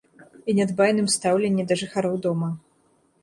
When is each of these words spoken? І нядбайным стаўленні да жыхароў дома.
І 0.51 0.53
нядбайным 0.59 1.07
стаўленні 1.17 1.67
да 1.71 1.77
жыхароў 1.81 2.15
дома. 2.29 2.49